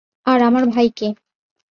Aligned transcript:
আর 0.25 0.39
আমার 0.41 0.63
ভাইকে। 0.65 1.07